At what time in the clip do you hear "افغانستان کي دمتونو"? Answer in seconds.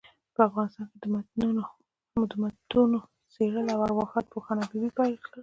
0.47-2.99